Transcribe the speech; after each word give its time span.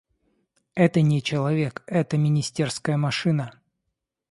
Это 0.73 1.01
не 1.01 1.21
человек, 1.21 1.83
это 1.85 2.17
министерская 2.17 2.97
машина. 2.97 3.61